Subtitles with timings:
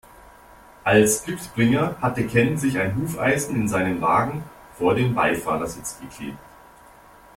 [0.83, 4.43] Als Glücksbringer hatte Ken sich ein Hufeisen in seinem Wagen
[4.75, 6.39] vor den Beifahrersitz geklebt.